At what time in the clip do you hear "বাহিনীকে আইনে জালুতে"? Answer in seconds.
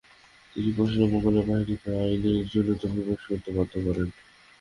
1.41-2.85